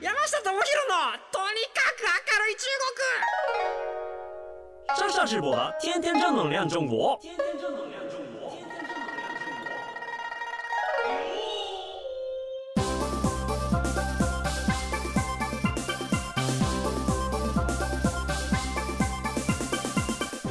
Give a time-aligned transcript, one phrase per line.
[0.00, 0.56] 山下智博の
[1.30, 2.64] とにかく明るい中
[4.96, 4.98] 国。
[4.98, 7.18] 上下直播的天天正能量中国。
[7.20, 7.89] 天天正能量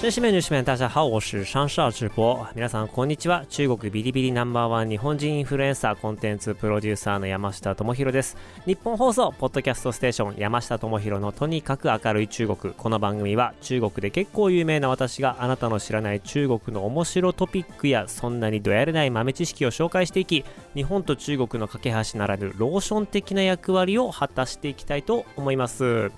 [0.01, 3.45] 女子面女子面大家好我是上少直播皆さんこんにちは。
[3.49, 8.37] 中国ビリビリナンバーワン日本人インフルエンサーコンテンツプロデューサーの山下智博です。
[8.65, 12.73] 日本放送ポッドキャストステーション山下智博のとにかく明るい中国。
[12.73, 26.09] この番組は中国で結構有名な私があなたの知らない中国の面白トピックやそんなにどやれない豆知識を紹介していき日本と中国の架け橋ならぬローション的な役割を果たしていきたいと思います。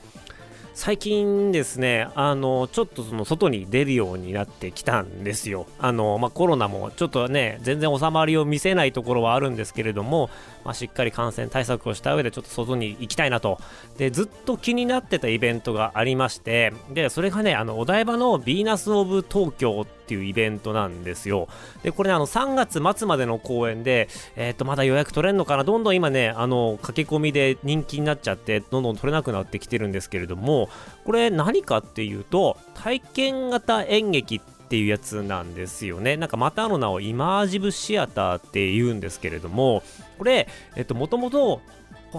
[0.73, 5.67] 最近ですね、あの、ちょっとその外に出るようになってきたんですよ。
[5.79, 10.29] あの、まあ、コロナもちょっとね、全然収まりを見せないところはあるんですけれども、
[10.63, 13.59] まあ、しっかり感染対策をした上でちょっと外に行きたいなと。
[13.97, 21.47] で、ずっと気になってたイベントがありまして、で、それがね、あの、お台場のヴィーナス・オブ・東京っていうイベントなんですよ。
[21.83, 25.63] で、これね、あの、3月末までの公演で、え、ー、と、まだ予約取れんのかな？
[25.63, 30.69] どんどん今ね、あの、駆け込みで人気になっちゃって、どんどん取れなくなってきてるんですけれども、
[31.05, 34.39] これ何かっていうと、体験型演劇っ
[34.71, 36.15] ていうやつなんですよね。
[36.15, 39.83] なんかまたの名をイマージブシアターって言うんですけれども、
[40.21, 41.63] これ、えっと、もともと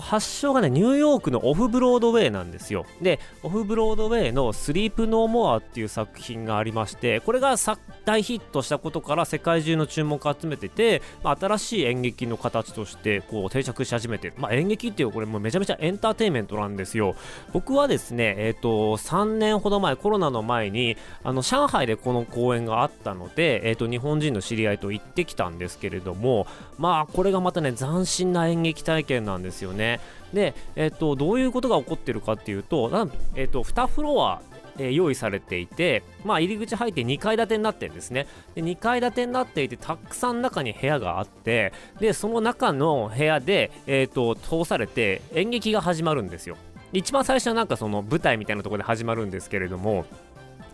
[0.00, 2.86] 発祥がね、ニューヨークのオフブロードウェイなんですよ。
[3.00, 7.56] で、オフブロードウェイのスリープノーモアっていう作品がありまして、これが
[8.04, 14.34] 大ヒットしたことから世界中の注目を集めてて、まあ、新しい演劇の形としてこう定着し始めてる。
[14.38, 17.14] まあ、演劇っていうこれもうめちゃめちゃエンターテインメントなんですよ。
[17.52, 26.46] 僕はですね、えっ、ー、と、3年ほど前、コロナの前に、あの、上海でこの公演があったので、えっ、ー、と、日本人の知り合いと行ってきたんですけれども、
[26.78, 29.81] まあ、これがまたね、斬新な演劇体験なんですよね。
[29.82, 30.00] ね。
[30.32, 34.40] で、えっ、と、どういうことが起こってるかっていうと、えっ、と、2フロア
[34.78, 38.26] えー、用意されていて、まあ、入り口入って2階建てになってるんですね。
[38.54, 46.56] で2階建てになっていてたくさん中に部屋があってでその中の部屋で、えーと、通されて演劇が始まるんですよ。
[46.92, 50.04] 一番最初はなんかその舞台みたいなとこで始まるんですけれども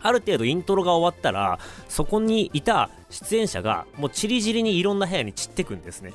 [0.02, 6.12] ある程度イントロが終わったらそこにいた出演者がもうちりぢりにいろんな部屋に散ってくんですね。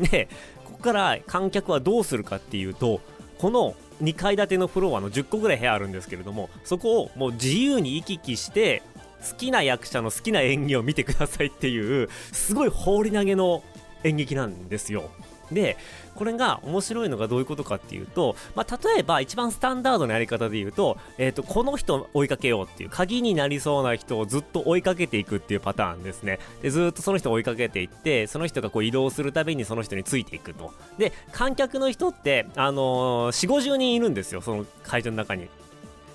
[0.00, 0.28] で
[0.64, 3.00] ここから観客はどうするかっていうと
[3.38, 8.82] この2階建てのフロアの10個ぐらい部屋あるんですけれどもそこをもう自由に行き来して
[9.28, 13.62] 好きな役者の好きな演技を見てくださいっていうすごい放り投げの
[14.02, 15.10] 演劇なんですよ。
[15.54, 15.76] で
[16.14, 26.38] これが面白いのがどういうことかっていうと、まあ、例えば一番スタンダードなやり方で言うと,、えーと、この人を追いかけようっていう鍵になりそうな人をずっと追いかけていくっていうパターンですね。
[26.62, 30.72] でずっとその人を追いかけていってその人がこう移動するたびにその人についていくと。
[30.98, 35.48] で観客の人ってあのー、4 5 0人いるんですよその会場の中に。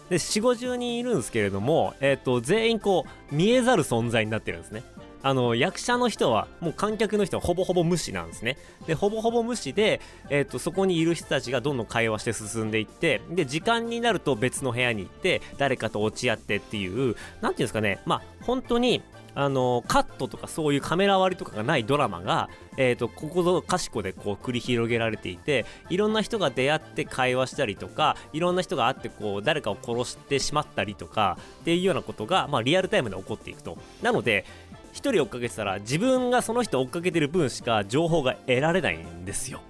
[0.09, 4.83] で4 5 0人いるんですけれども、えーと全員こう見えざる存在になってるんですね。
[5.21, 8.57] あの役者の人はもう観客の人はほぼほぼ無視なんですね。
[8.87, 17.99] でほぼほぼ無視で、えーと、そこにいる人たちがどんどん会話して進んでいってで時間になると別の部屋に行って誰かと落ち合ってっていう何ていうんですかね。
[18.05, 19.01] まあ本当に
[19.35, 33.77] あのカットとかそういうカメラ割りとかがないドラマが、えーと、ここぞかしこでこう繰り広げられていていろんな人が出会って会話したりとかいろんな人が会ってこう誰かを殺してしまったりとかっていうようなことが、まあ、リアルタイムで起こっていくと。
[34.01, 34.45] なので
[34.93, 39.61] 1人追っかけてたら自分がその人追っかけてる分しか情報が得られないんですよ。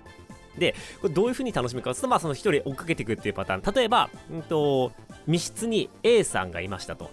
[0.57, 3.74] でこれどういう風に楽しむかというと、まあ、その1人追っかけていくっていうパターン。
[3.74, 4.91] 例えば、うんと、
[5.25, 7.09] 密室に A さんがいましたと。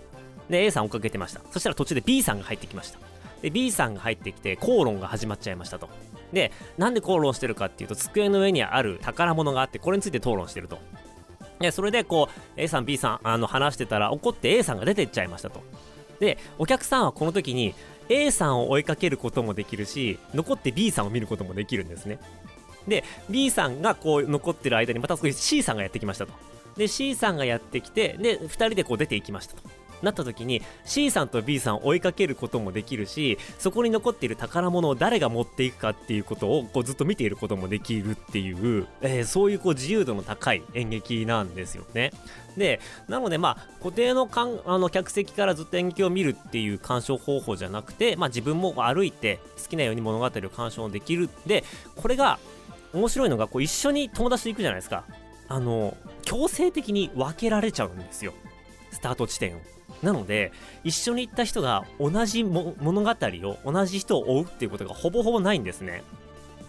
[0.50, 1.40] で A さん追っかけてました。
[1.50, 2.98] そしたら途中で B さんが入ってきました。
[3.42, 5.88] で B さんが入ってきて口論が始まっちゃいましたと。
[6.32, 10.78] でなんで口論してるかっていうと机の上にある宝物があってこれについて討論してると。
[11.60, 15.62] でそれでこう A さん B さんあの話してたら怒って A さんが出てっちゃいましたと。
[16.20, 17.74] でお客さんはこの時に
[18.08, 22.18] A さんを追いかけることもできるし残って B さんを見ることもできるんですね。
[22.86, 26.32] で B さんがこう残ってる間にまた少し C さんがやってきましたと。
[26.76, 29.62] で C さんがやってきてで2人でこう出ていきましたと。
[30.02, 42.12] なった時に C さんと B さんを追いかけることもできるしそこに残っている宝物を誰が持っていくかっていうことをこうずっと見ていることもできるっていう、えー、そういうこう自由度の高い演劇なんですよね。
[42.56, 51.28] でなのでまあ固定のかんあの客席からずっと演劇を見るっていう鑑賞方法じゃなくて、まあ、自分も歩いて好きなように物語を鑑賞できる。
[51.46, 51.64] で
[51.96, 52.38] これが
[52.92, 55.04] 面白いのがこう一緒に友達と行くじゃないですか。
[55.48, 58.32] あの強制的に分けられちゃうんですよ。
[58.90, 59.75] スタート地点を。
[60.02, 60.52] なので
[60.84, 66.02] 一緒に行った人が同じ物語を同じ人を追うっていうことがほぼほぼないんですね。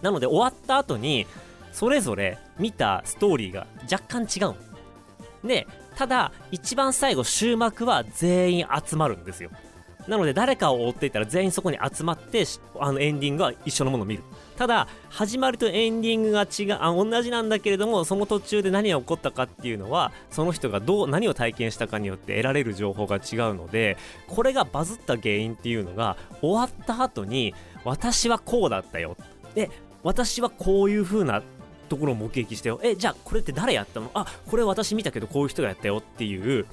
[0.01, 1.25] なので終わった後に
[1.71, 4.55] それぞれ見たストーリーが若干違う
[5.47, 9.49] でただ一番最後終幕は全員集まるんですよ。
[10.07, 12.45] なので誰かを追っていたら全員そこに集まって
[12.79, 14.23] あのエンディングは一緒のものを見る。
[14.57, 23.21] ただ始まりとエンディングが違うあ同じなんだけれどもその途中で何が起こったかっていうのはその人がどう何を体験したかによって得られる情報が違う
[23.53, 29.15] のでこれがバズった原因っていうのが終わった後に私はこうだったよ。
[29.53, 29.69] で
[30.03, 31.43] 私はこういう風な
[31.89, 32.79] ところを目撃したよ。
[32.83, 34.09] えじゃあこれって誰やったの？
[34.13, 36.65] あこれ私見たけどこういう人がやったよっていう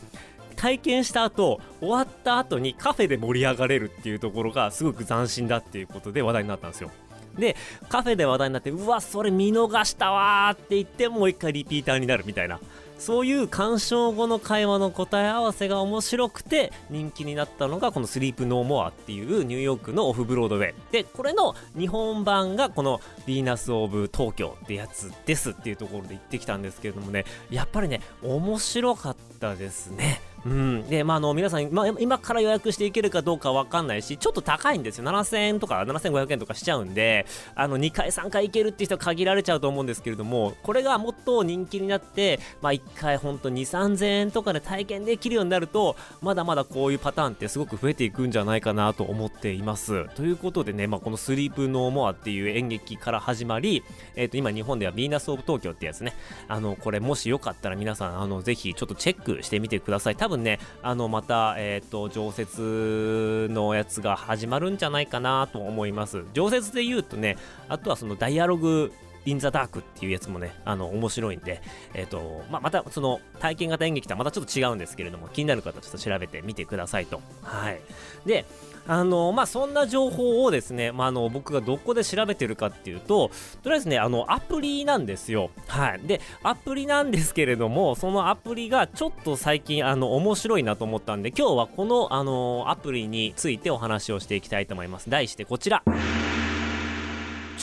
[0.55, 6.91] 体験した後終わった後にカフェで盛り上がれるっていうところがすごく斬新だっていうことで話題になったんですよ。
[7.39, 7.56] で
[7.89, 12.61] カフェで話題になってうわそれ見逃したわって言ってもう一回リピーターになるみたいな。
[12.97, 20.75] そういう鑑賞後の会話の答え合わせが面白くて人気になったのがこのスリープノーモアっていうニューヨークのオフブロードウェイ。
[20.93, 30.23] でこれの日本版がこのヴィーナス・オブ・東京ってやつですっていうところで言ってきたんですけれどもねやっぱりね面白かったですね。
[30.46, 35.05] うん、で、まあ、あの皆さん、まあ、今から予約していけるかどうかわかんないし、ちょっと高いんですよ。
[35.05, 50.08] 7000円とか7500円とかしちゃうんで、あの2回、3回行けるって人は限られちゃうと思うんですけれども、これがもっと人気になって、まあ、1回本当2、3000円とかで体験できるようになると、まだまだこういうパターンってすごく増えていくんじゃないかなと思っています。
[50.14, 53.82] ということでね、まあ、このスリープノーモアっていう演劇から始まり、
[54.14, 56.14] え、ー、と、今日本ではヴィーナス・オブ・東京ってやつね、
[56.49, 60.17] あの、これもしよかったら皆さん、あの、ぜひちょっとチェックしてみてください。
[60.17, 66.25] 多分ね、あの、また、えっ、ー、と、常設のやつが始まるんじゃないかなと思います。
[66.33, 67.37] 常設で言うとね、
[67.69, 68.93] あとはそのダイアログ
[69.26, 71.62] インザダークっていうやつもね、あの、面白いんで、
[71.94, 77.21] えっ、ー、と、まあ、また、その、体験型演劇とはまたちょっと違うんですけれども、気になる方はちょっと調べてみてくださいと。
[77.43, 77.81] はい。
[78.26, 78.44] で、
[78.87, 83.31] あのまあ、そんな情報をですね、まあ、あの僕がどこで調べてるかっていうと、
[83.62, 85.50] とりあえずね、あのアプリなんですよ。
[85.69, 86.00] はい。
[86.00, 95.09] で、アプリなんですけれども、そのアプリがちょっと最近、あの、面白いなと思ったんで、今日はこの、あのアプリについてお話をしていきたいと思います。
[95.09, 95.82] 題してこちら。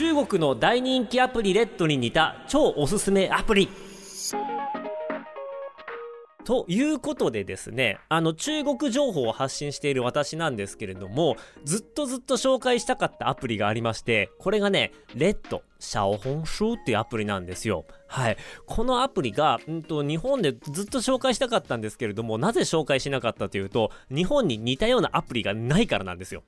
[0.02, 3.70] 中国の大人気アプリレッドに似た超おすすめアプリ。
[6.44, 17.86] ということでですね、あの中国情報を発信している私なんですけれども、ずっとずっと紹介したかったアプリがありまして、これがね、レッド、シャオホンシュっていうアプリなんですよ。
[18.08, 18.38] はい。
[18.66, 26.42] このアプリが、うんと、日本でずっと紹介したかったんですけれども、なぜ紹介しなかったというと、日本に似たようなアプリがないからなんですよ。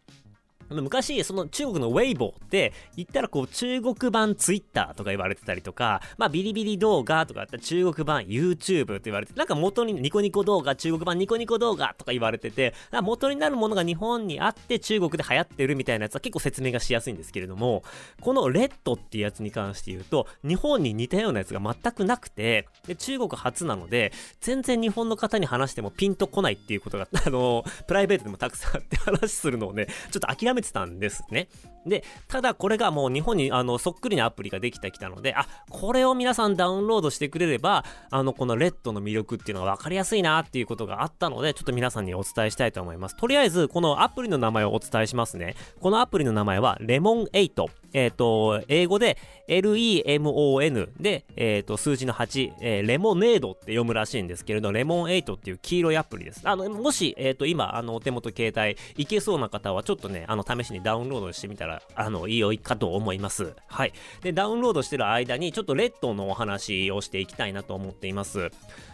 [0.81, 17.83] 昔、その中国のウェイボーって言ったらこう中国版ツイッターとか言われてたりとか、まあビリビリ動画とかあったら中国版 YouTube って言われて、なんか元にニコニコ動画、中国版ニコニコ動画とか言われてて、元になるものが日本にあって中国で流行ってるみたいなやつは結構説明がしやすいんですけれども、
[18.21, 24.11] このレッドっていうやつに関して言うと、日本に似たようなやつが全くなくて、で中国初なので、
[24.41, 31.47] 全然日本の方に話してもピンとこないっていうことが、あの、プライベートでもたくさんあって話するのをね、ちょっと諦めてたんですね。
[31.85, 43.15] で、ただこれがもう日本にあのそっくりなアプリができてきたので、あ、これを皆さんダウンロードしてくれれば、あの、このレッドの魅力っていうのが分かりやすいなっていうことがあったので、ちょっと皆さんにお伝えしたいと思います。
[43.15, 45.55] とりあえず、このアプリの名前をお伝えしますね。
[45.81, 47.83] このアプリの名前は、レモン8。
[47.93, 56.41] えっ、ー、と、英語で LEMON で、えっ、ー、と、数字の8、えー、レモネードって読むらしいんですけれど、レモン8っていう黄色いアプリです。
[56.43, 63.55] あの、もし、えっ、と、今、あの、お手元携帯いけそうな方は、ちょっとね、あの、試しにダウンロードしてみたら、あの、いいよいかと思います。
[63.67, 63.93] はい。
[64.21, 68.51] で、ダウンロードしてる間に、ちょっとレッドのお話をしていきたいなと思っています。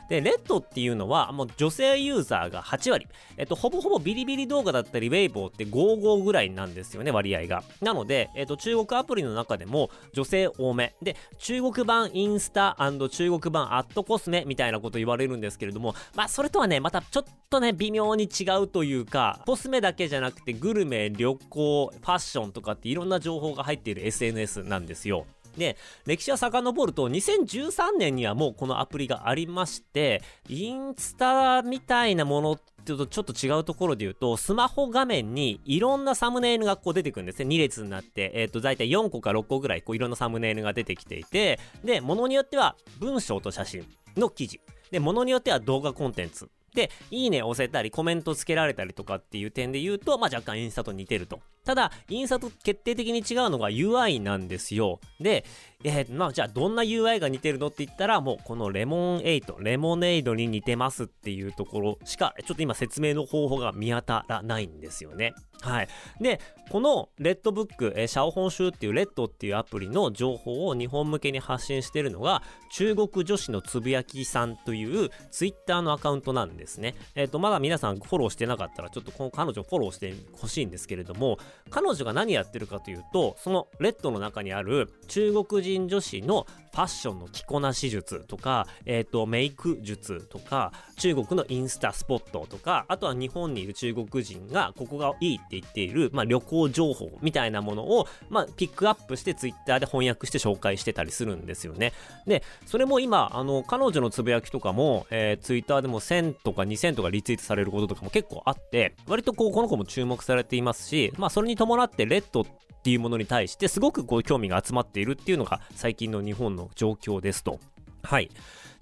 [0.09, 3.07] で、レッドっていうのは、もう女性ユーザーが8割。
[3.37, 7.63] えっと、ほぼほぼビリビリ動画だったり、ウェイボーって55ぐらいなんですよね、割合が。
[7.81, 10.95] なので、えっと、中国アプリの中でも女性多め。
[11.01, 25.25] で、中国版インスタ中国版アットコスメみたいなこと言われるんですけれども、まあ、それとはね、またちょっとね、微妙に違うというか、コスメだけじゃなくて、グルメ、旅行、ファッションとかっていろんな情報が入っている SNS なんですよ。
[25.59, 37.55] で、歴史は遡ると、2013年にはもうこのアプリがありまして、インスタみたいなものっていうとちょっと違うところで言うと、スマホ画面にいろんなサムネイルがこう出てくるんですね。
[37.55, 43.85] 2列になって、えっ、ー、と、大体4個か6個ぐらいこういろんなサムネイルが出てきていて、で、ものによっては文章と写真
[44.17, 44.59] の記事。
[44.89, 46.49] で、ものによっては動画コンテンツ。
[46.73, 51.39] で、いいね押せたり、コメントつけられたりとかっていう点で言うと、まあ若干インスタと似てると。
[51.65, 54.99] ただ、インスタと決定的に違うのが UI なんですよ。
[55.19, 55.45] で、
[55.83, 65.33] えー、まあじゃあどんな UI が似てるのって言ったら、もうこのレモン8、レモネードに似てますっていうところしか、ちょっと今説明の方法が見当たらないんですよね。
[65.61, 65.88] はい。
[66.21, 76.95] で、このレッドブック、えー、シャオホンシューっていうレッドっていうアプリの情報を日本向けに発信してるのが、中国女子のつぶやきさんというツイッターのアカウントなんでですね。
[77.15, 81.39] えっ、ー、と、まだ皆さんフォローしてなかったら、ちょっとこの彼女をフォローしてほしいんですけれども、
[81.69, 101.93] 彼女が何やってるかというと、そのレッドの中にある中国人女子のファッションの着こなし術とか、えっ、ー、と、メイク術とか、中国のインスタスポットとか、あとは日本にいる中国人がここがいいって言っている、まあ、旅行情報みたいなものを、まあ、ピックアップしてツイッターで翻訳して紹介してたりするんですよね。
[102.27, 112.45] で、それも今、あの、彼女のつぶやきとかも、えー、ツイッターでも1000ととか2000とかリツイートされることとかも結構あって、割とこう、この子も注目されていますし、まあ、それに伴ってレッドっ
[112.81, 117.59] ていうものに対してすごくこう興味が集まっているっていうのが最近の日本の状況ですと。
[118.03, 118.29] はい。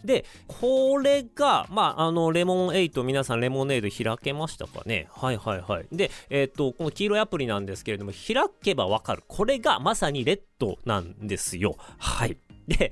[0.06, 5.08] で、これが、まあ、あの、レモン8、皆さんレモネード開けましたかね？
[5.12, 5.88] はいはいはい。
[5.92, 9.24] で、えっ、と、この黄色いアプリなんですけれども、開けばわかる。
[9.28, 11.76] これがまさにレッドなんですよ。
[11.98, 12.38] はい。
[12.68, 12.92] で、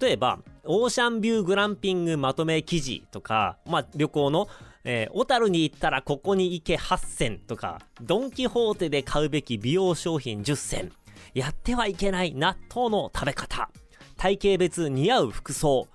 [0.00, 4.48] 例えば、オーシャンビューグランピングまとめ記事とか、まあ、旅行の
[4.90, 10.92] えー、小樽に行ったらここに行け8選とか、ドンキホーテで買うべき美容商品10選、
[11.34, 13.70] やってはいけない納豆の食べ方、
[14.16, 15.88] 体型別似合う服装、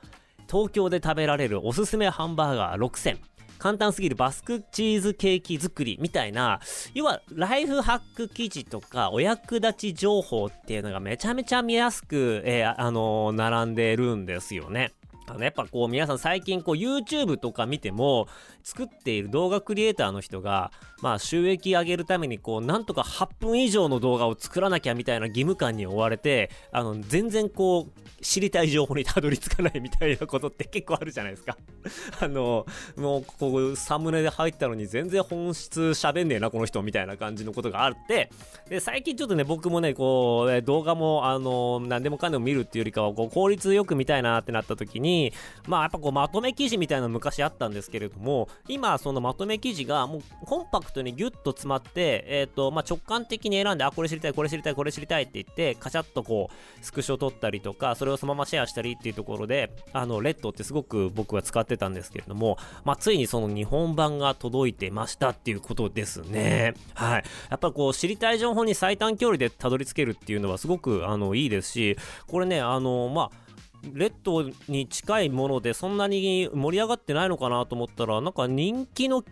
[0.48, 3.20] 東京で食べられるおすすめハンバーガー6選、
[3.64, 6.60] 簡単すぎるバスクチーズケーキ作りみたいな、
[6.94, 14.92] 要はライフハック記事とかお役立ち情報っていうのがめちゃめちゃ見やすく、えー、あのー、並んでるんですよね。
[15.28, 18.28] あのやっぱこう皆さん最近こう YouTube とか見ても
[18.64, 31.58] 作っている動画クリエイターの人がまあ収益上げるためにこうなんとか8分以上の動画を作らなきゃみたいな義務感に追われてあの全然こう知りたい情報にたどり着かないみたいなことって結構あるじゃないですか。
[32.22, 32.66] あの
[32.96, 38.30] もうこうサムネで入ったのに全然本質喋んねえなこの人みたいな感じのことがあって。
[38.70, 45.34] で最近ちょっとね僕もねこう動画もあの何でもかんでも見るっていうよりかはこう効率よく見たいなってなった時にに
[45.68, 66.74] まあやっぱこうまとめ記事みたいなの昔あったんですけれども、今そのまとめ記事がもうコンパクトにギュッと詰まって、えっ、ー、と、まあ直感的に選んで、あ、これ知りたい、これ知りたい、これ知りたいって言って、カチャッとこう、スクショ取ったりとか、それをそのままシェアしたりっていうところで、あの、レッドってすごく僕は使ってたんですけれども、まあついにその日本版が届いてましたっていうことですね。
[66.94, 67.24] はい。
[67.50, 73.43] やっぱこう、知りたい情報に最短距離でたどり着けるっていうのはすごく、あの、いいですし、これね、あの、まあ、
[73.92, 79.24] レッドに近いものでそんなに盛り上がってないのかなと思ったらなんか人気の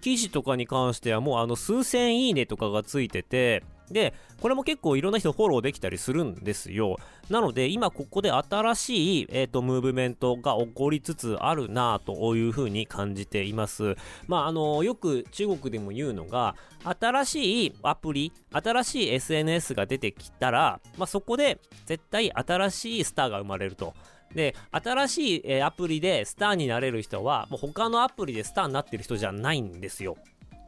[0.00, 6.96] 記事とかに関してはもうあの数千いいねとかがついててで、これも結構いろんな人フォローできたりするんですよ。
[7.30, 13.96] なので、今ここで新しい、えっ、ー、と、ムーブメントが起こりつつあるなというふうに感じています。
[14.26, 23.94] まあ、あの、よく中国でも言うのが、新しいアプリ、新しい SNS が出てきたら、まあ、そこで絶対新しいスターが生まれると。
[24.34, 30.16] で、新しい、えー、アプリでスターになれる人は、もう他のアプリでスターになってる人じゃないんですよ。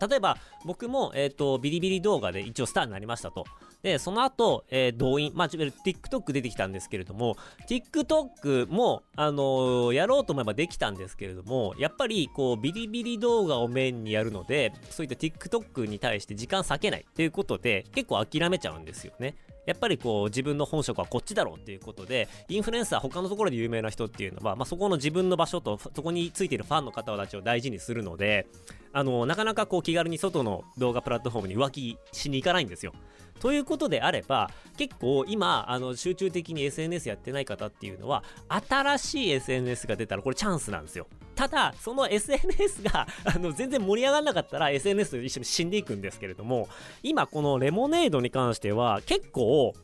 [0.00, 3.44] 例えば、僕も、えっ、ー、と、ビリビリ動画で一応スターになりましたと。
[3.82, 7.36] で、その後、えー、動員、まあ、TikTok 出てきたんですけれども、
[7.68, 19.36] TikTok も、あのー、やろうと思えばできたんですけれども、やっぱり、こう、ビリビリ動画をメインにやるので、そういった TikTok に対して時間割けないっていうことで、結構諦めちゃうんですよね。
[19.66, 28.46] やっぱりこう自分の本職はこっちだろうっていうことで、インフルエンサー他のところで有名な人っていうのは、まあ、そこの自分の場所とそこについているファンの方たちを大事にするので、
[28.92, 32.92] あの、なかなかこう気軽に外の動画プラットフォームに浮気しに行かないんですよ。
[33.40, 41.06] ということであれば、結構今、あの、集中的に SNS やってない方っていうのは、新しい SNS が出たらこれチャンスなんですよ。
[41.36, 46.68] ただ、その SNS が、あの、全然盛り上がらなかったら SNS と一緒に死んでいくんですけれども、
[47.02, 49.74] 今このレモネードに関しては、結構、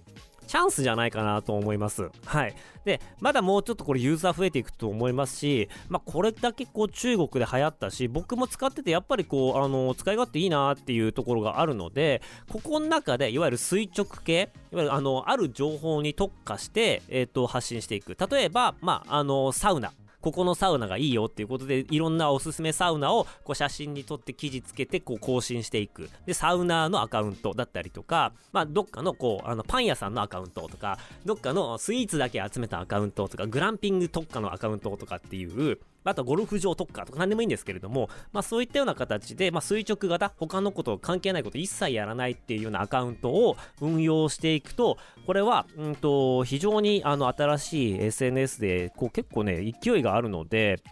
[0.47, 2.11] チャンスじゃないかなと思います。
[2.25, 2.55] はい。
[2.85, 18.17] で、まだもうちょっとこれユーザー増えていくと思いますし、まあこれだけこう中国で流行ったし、僕も使っててやっぱりこう、あの、使い勝手いいなっていうところがあるので、ここの中でいわゆる垂直系、いわゆるあの、ある情報に特化して、えっ、ー、と、発信していく。
[18.31, 19.93] 例えば、まあ、あの、サウナ。
[20.23, 26.09] ここのサウナがいいよっていうことで、いろんなおすすめサウナをこう写真に撮って記事つけてこう更新していく。
[26.27, 50.83] で、サウナーのアカウントだったりとか、まあ、どっかのこう、あの、パン屋さんのアカウントとか、どっかのスイーツだけ集めたアカウントとか、グランピング特化のアカウントとかっていう、あとゴルフ場特化とか何でもいいんですけれども、まあそういったような形で、まあ垂直型、他のこと関係ないこと一切やらないっていうようなアカウントを運用していくと、これは、うんと、非常にあの新しい SNS で、こう結構ね、勢いがあるので、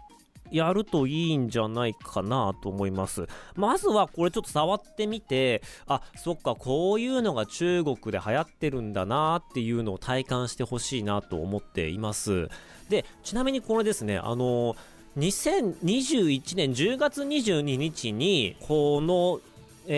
[0.50, 3.26] やるといいんじゃないかなと思います。
[3.54, 12.48] まずはこれちょっと触ってみて、あ、そっか、こういうのが中国で流行ってるんだなっていうのを体感してほしいなと思っています。
[12.88, 14.76] で、ちなみにこれですね、あの
[15.16, 19.40] 2021年10月22日に、この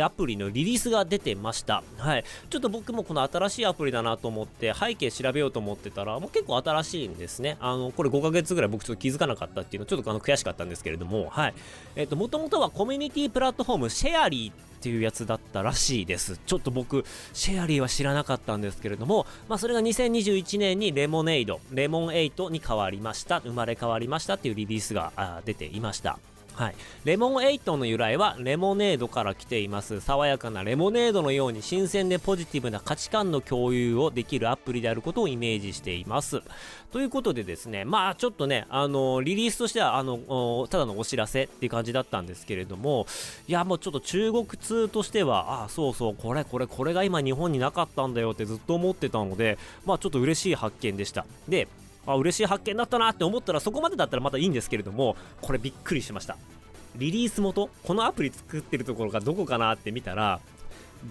[0.02, 1.82] アプリのリリースが出てました。
[1.98, 2.24] はい。
[2.50, 7.56] ちょっと僕もこの新しいアプリだなと思って背景調べようと思ってたら、もう結構新しいんですね。
[7.60, 11.54] あの、これ5ヶ月ぐらい僕ちょっと気づかなかったっていうのちょっとあの悔しかったんですけれども、はい。
[11.96, 16.38] えっ、と、もともとはコミュニティプラットフォームシェアリーっていうやつだったらしいです。
[16.44, 26.18] ちょっと僕、シェアリーは知らなかったんですけれども、まあそれが2021年にレモネイド、レモン8に変わりました、生まれ変わりましたっていうリリースが出ていました。
[26.54, 26.74] はい。
[27.04, 30.00] レモンエイトの由来はレモネードから来ています。
[30.00, 36.42] 爽やかなレモネードのように新鮮でポジティブな価値観の共有をできるアプリであることをイメージしています。
[36.92, 43.06] ということでですね、まあちょっとね、あの、リリースとしては、あの、ただのお知らせっていう感じだったんですけれども、
[43.48, 49.56] いや、もうちょっと中国通としては、あ、そうそう、これこれこれが今日本になかったんだよってずっと思ってたので、
[49.86, 51.24] まあちょっと嬉しい発見でした。
[51.48, 51.66] で、
[52.06, 56.36] あ嬉しい発見だったなって思ったらそこまでだったらまたいいんですけれどもこれびっくりしました。
[56.96, 60.40] リリース元このアプリ作ってるところがどこかなって見たら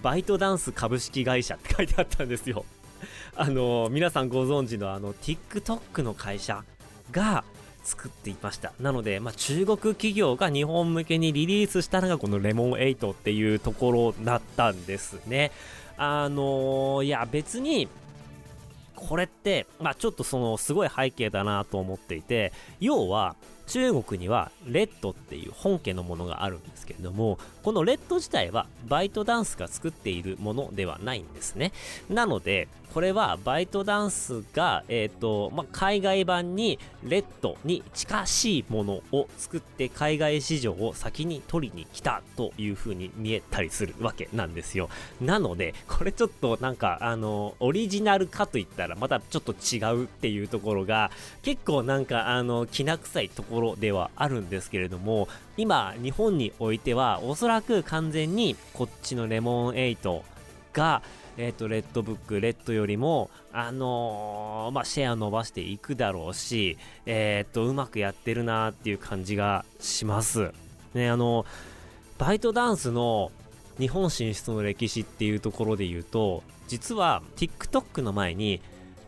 [0.00, 2.64] バイトダンス株式会社って書いてあったんですよ。
[3.36, 6.62] あの皆さんご存知のあの TikTok の会社
[7.10, 7.44] が
[7.82, 8.72] 作っていました。
[8.80, 15.50] なので、まあ、中国企業が日本向けにリリースしたのがこのレモン8っていうところだったんですね。
[15.96, 17.88] あのー、いや別に
[19.08, 31.72] これって、まあちょっとそのすごい背景だなと思っていて、要は中国にはレッドっていう本家のものがあるんですけれども、このレッド自体はバイトダンスが作っているものではないんですね。
[32.08, 44.90] なので、これはバイトダンスが、えっ、ー、と、まあ、海外版にレッドに近しいものを作って海外市場を先に取りに来たという風に見えたりするわけなんですよ。
[45.22, 60.22] なので、これちょっとなんか、あの、オリジナルかといったらまたちょっと違うっていうところが結構なんか、あの、きな臭いところころではあるんですけれども、今、日本においてはおそらく完全にこっちのレモン8
[60.72, 61.02] が、
[61.36, 70.52] えっ、ー、と、レッドブック、レッドよりも、あのー、まあ、シェア伸ばしていくだろうし、えっ、ー、と、うまくやってるなっていう感じがします。
[70.94, 71.44] ね、あの、
[72.18, 73.32] バイトダンスの
[73.78, 78.60] 日本進出の歴史っていうところで言うと、実は TikTok の前に、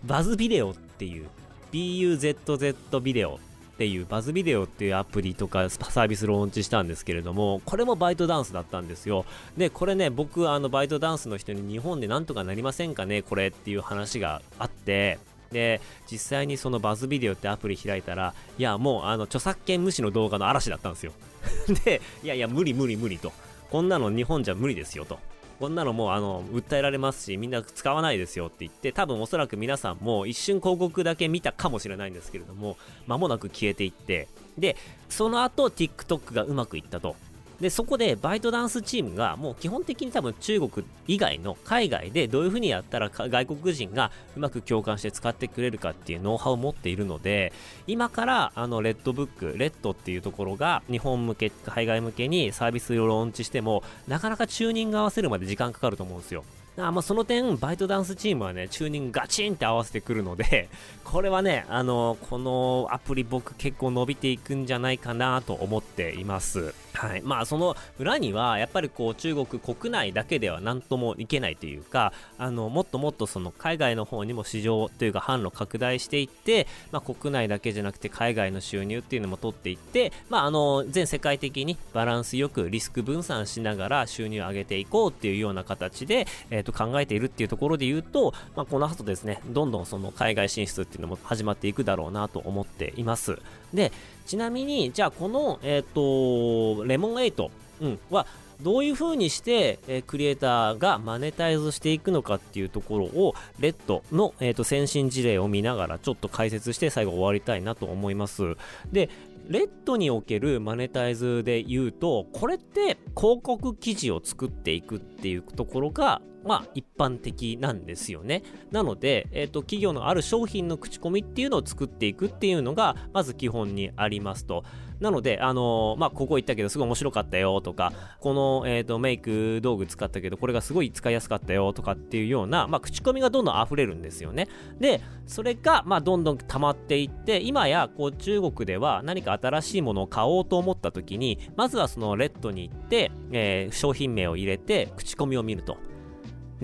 [0.05, 1.29] バズビデオっていう、
[1.73, 3.40] BUZZ ビデオ
[3.75, 9.25] っていうバズビデオっていうアプリとかサービスローンチしたんですけれども、これもバイトダンスだったんですよ。
[9.57, 15.19] で、これね、僕、あの、バイトダンスの人に日本でなんとかなりませんかね、これっていう話があって、
[15.51, 21.13] で、実際にそのバズビデオってアプリ開いたら、いや、もう、あの、著作権無視の動画の嵐だったんですよ。
[21.85, 23.33] で、いやいや、無理無理無理と。
[23.71, 25.19] こんなの日本じゃ無理ですよと。
[25.61, 34.77] こんなのもうあの訴えられますしみんな使わないですよって言って多分おそらく皆さんも一瞬広告だけ見たかもしれないんですけれども間もなく消えていってで
[35.09, 37.17] その後 TikTok がうまくいったと
[37.61, 47.53] で、そこでバイトダンスチームがもう基本的に多分中国以外の海外でどういうふうにやったら外国人がうまく共感して使ってくれるかっていうノウハウを持っているので、
[47.87, 56.45] 今からあのレッドブック、レッドっていうところが日本向け、海外向けにサービスをローンチしても、なかなかチューニング合わせるまで時間かかると思うんですよ。
[56.77, 60.69] あまあ、その点、バイトダンスチームはね、チューニングガチンって合わせてくるので、
[61.05, 66.75] これはね、あの、このアプリ僕結構伸びていくんじゃないかなと思っています。
[66.95, 67.23] はい。
[67.23, 93.38] まあ、その裏には、やっぱりこう、中国国内だけでは何ともいけないというか、あの、もっともっとその海外の方にも市場というか販路拡大していって、まあ、国内だけじゃなくて海外の収入っていうのも取っていって、まあ、あの、全世界的にバランスよくリスク分散しながら収入を上げていこうっていうような形で、えと考えているっていうところで言うと、まあ、この後ですね、どんどんその海外進出っていうのも始まっていくだろうなと思っています。
[93.72, 93.92] で、
[94.27, 97.50] ちなみに、じゃあこの、えっ、ー、と、レモン8、
[97.81, 98.27] うん、は、
[98.62, 108.57] どういう風にして、えー、クリエイターがマネタイズしていくのかっていうところを、レッドの、えーと、先進事例を見ながらちょっと解説して最後終わりたいなと思います。
[108.92, 109.11] で、
[109.48, 118.43] レッドにおけるマネタイズで言うと、これって広告記事を作っていくっていうところが、まあ一般的なんですよね。
[118.71, 124.65] なので、え、ー、と、企業のある商品の口コミっていうのを作っていくっていうのが、まず基本にありますと。
[125.01, 134.49] なので、あのー、まあ、ここ行ったけどすごい面白かったよとか、この、え、ー、と、メイク道具使ったけど、これがすごい使いやすかったよとかっていうような、まあ、口コミがどんどん溢れるんですよね。
[134.79, 145.77] で、それが、まあ、どんどん溜まっていって、今や、こう、中国では何か新しいものを買おうと思った時に、まずはそのレッドに行って、えー、商品名を入れて、口コミを見ると。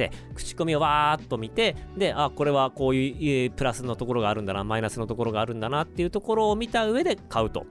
[0.01, 7.67] で、口コミをわーっと見て、で、あ、これはこういうプラスのところがあるんだな、マイナスのところがあるんだなっていうところを見た上で買うと。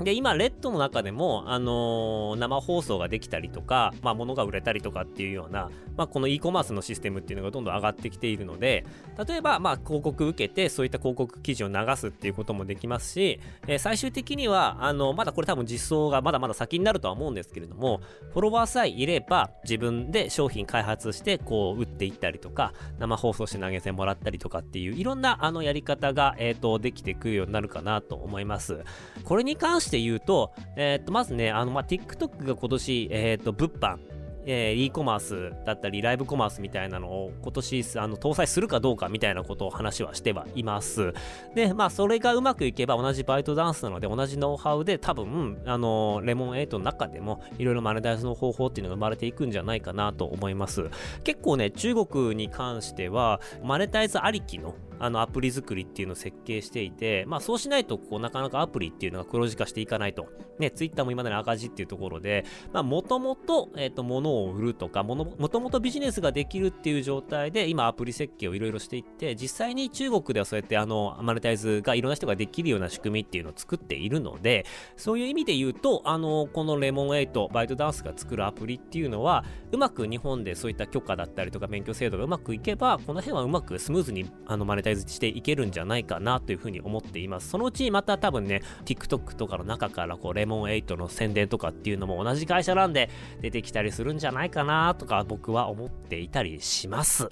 [0.00, 8.84] で、今、レッドの中でも、あのー、生放送ができたりとか、まあ、物が売れたりとかっていうような、まあ、この e コマースのシステムっていうのがどんどん上がってきているので、
[9.28, 18.00] 例えば、まあ、広告受けて、そういった広告記事を流すっていうこともできますし、えー、最終的には、あの、まだこれ多分実装がまだまだ先になるとは思うんですけれども、
[18.32, 28.82] フォロワーさえいれば、自分で商品開発して、こう、売っていったりとか、生放送して投げ銭もらったりとかっていう、いろんな、あの、やり方が、えっ、と、できてくるようになるかなと思います。
[29.22, 33.98] これに関して言うと、えー、っと、まずね、あの、まあ、TikTok が今年、えー、っと、物販、
[34.46, 41.12] えー、e コマースだったり、ライブコマースみたいなのを今年、あの、搭載するかどうかみたいなことを話はしてはいます。
[41.54, 50.90] で、まあ、それがうまくいけば同じバイトダンスなので、同じノウハウで多分、あの、レモン8の中でも、いろいろマネタイズの方法っていうのが生まれていくんじゃないかなと思います。
[51.24, 60.28] 結構ね、中国に関しては、マネタイズありきのあのアプリ作りっていうのを設計していて、まあそうしないとこうなかなかアプリっていうのが黒字化していかないと。
[60.58, 74.64] ね、ツイッターも今までの赤字っていうところで、まあもともと、えっ、ー、と、物を売るとか、もともとビジネスができるっていう状態で、今アプリ設計をいろいろしていって、実際に中国ではそうやってあの、マネタイズがいろんな人ができるような仕組みっていうのを作っているので、
[74.96, 87.48] そういう意味で言うと、あの、このレモン8、バイトダンスが作るアプリっていうのは、うまく日本でそういった許可だったりとか免許制度がうまくいけば、この辺はうまくスムーズにあのマネタイズしていけるんじゃないかなというふうに思っています。
[87.48, 97.30] そのうちまた多分ね、TikTok とかの中からこう、レモン8の宣伝とかっていうのも同じ会社なんで出てきたりするんじゃないかなとか僕は思っていたりします。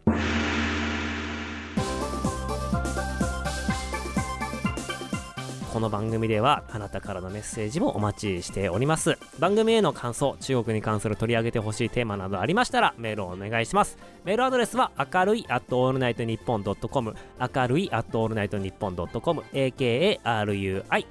[5.72, 17.14] この番組ではあなたからのメッセージもお待ちしております番組への感想中国に関する取り上げてほしいテーマなどありましたらメールをお願いしますメールアドレスは明るい at allnightnippon.com
[17.54, 21.06] 明るい at allnightnippon.com AKARUI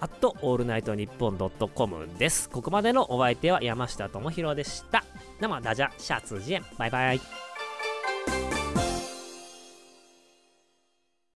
[0.00, 2.50] アットオールナイトニッポンドットコムです。
[2.50, 5.02] ここまでのお相手は山下智博でした。
[5.40, 7.53] 那么大家下次见，拜拜。